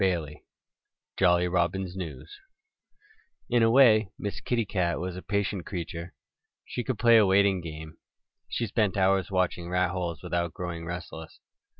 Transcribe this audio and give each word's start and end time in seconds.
XII 0.03 0.41
JOLLY 1.15 1.47
ROBIN'S 1.47 1.95
NEWS 1.95 2.35
IN 3.51 3.61
A 3.61 3.69
WAY 3.69 4.09
Miss 4.17 4.41
Kitty 4.41 4.65
Cat 4.65 4.99
was 4.99 5.15
a 5.15 5.21
patient 5.21 5.63
creature. 5.67 6.15
She 6.65 6.83
could 6.83 6.97
play 6.97 7.17
a 7.17 7.25
waiting 7.27 7.61
game. 7.61 7.97
She 8.49 8.65
spent 8.65 8.97
hours 8.97 9.29
watching 9.29 9.69
rat 9.69 9.91
holes 9.91 10.23
without 10.23 10.55
growing 10.55 10.87
restless. 10.87 11.39